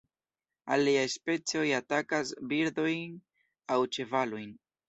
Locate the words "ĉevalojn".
3.99-4.53